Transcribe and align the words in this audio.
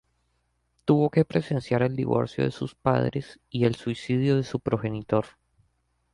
Tuvo 0.83 1.11
que 1.11 1.25
presenciar 1.25 1.83
el 1.83 1.95
divorcio 1.95 2.43
de 2.43 2.49
sus 2.49 2.73
padres 2.73 3.39
y 3.51 3.65
el 3.65 3.75
suicidio 3.75 4.35
de 4.35 4.41
su 4.43 4.59
progenitor. 4.59 5.27